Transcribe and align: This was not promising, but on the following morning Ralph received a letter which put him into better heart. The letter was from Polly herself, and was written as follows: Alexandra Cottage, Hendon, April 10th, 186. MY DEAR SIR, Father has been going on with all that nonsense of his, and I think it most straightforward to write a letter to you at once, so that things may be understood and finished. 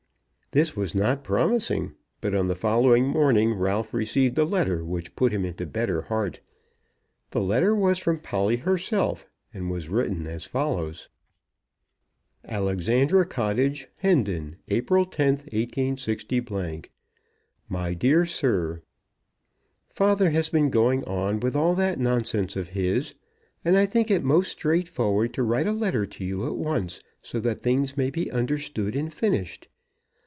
This 0.53 0.75
was 0.75 0.93
not 0.93 1.23
promising, 1.23 1.93
but 2.19 2.35
on 2.35 2.49
the 2.49 2.55
following 2.57 3.07
morning 3.07 3.53
Ralph 3.53 3.93
received 3.93 4.37
a 4.37 4.43
letter 4.43 4.83
which 4.83 5.15
put 5.15 5.31
him 5.31 5.45
into 5.45 5.65
better 5.65 6.01
heart. 6.01 6.41
The 7.29 7.39
letter 7.39 7.73
was 7.73 7.99
from 7.99 8.19
Polly 8.19 8.57
herself, 8.57 9.25
and 9.53 9.71
was 9.71 9.87
written 9.87 10.27
as 10.27 10.43
follows: 10.43 11.07
Alexandra 12.43 13.25
Cottage, 13.25 13.87
Hendon, 13.99 14.57
April 14.67 15.05
10th, 15.05 15.47
186. 15.53 16.25
MY 17.69 17.93
DEAR 17.93 18.25
SIR, 18.25 18.81
Father 19.87 20.31
has 20.31 20.49
been 20.49 20.69
going 20.69 21.01
on 21.05 21.39
with 21.39 21.55
all 21.55 21.75
that 21.75 21.97
nonsense 21.97 22.57
of 22.57 22.67
his, 22.75 23.13
and 23.63 23.77
I 23.77 23.85
think 23.85 24.11
it 24.11 24.21
most 24.21 24.51
straightforward 24.51 25.33
to 25.35 25.43
write 25.43 25.67
a 25.67 25.71
letter 25.71 26.05
to 26.07 26.25
you 26.25 26.45
at 26.45 26.57
once, 26.57 26.99
so 27.21 27.39
that 27.39 27.61
things 27.61 27.95
may 27.95 28.09
be 28.09 28.29
understood 28.29 28.97
and 28.97 29.13
finished. 29.13 29.69